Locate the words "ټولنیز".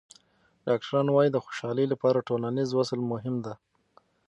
2.27-2.69